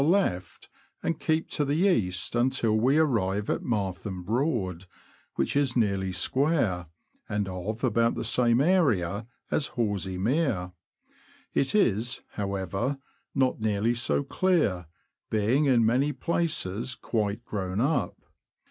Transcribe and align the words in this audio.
ie 0.01 0.03
left, 0.07 0.67
and 1.03 1.19
keep 1.19 1.47
to 1.47 1.63
the 1.63 1.75
east 1.87 2.33
until 2.35 2.75
we 2.75 2.97
arrive 2.97 3.51
at 3.51 3.61
Martham 3.61 4.25
Broad, 4.25 4.87
which 5.35 5.55
is 5.55 5.77
nearly 5.77 6.11
square, 6.11 6.87
and 7.29 7.47
of 7.47 7.83
about 7.83 8.15
the 8.15 8.23
same 8.23 8.61
area 8.61 9.27
as 9.51 9.67
Horsey 9.77 10.17
Mere; 10.17 10.71
it 11.53 11.75
is, 11.75 12.21
however, 12.29 12.97
not 13.35 13.59
nearly 13.61 13.93
so 13.93 14.23
clear, 14.23 14.87
being 15.29 15.65
in 15.65 15.85
many 15.85 16.13
places 16.13 16.95
quite 16.95 17.45
grown 17.45 17.79
up. 17.79 18.17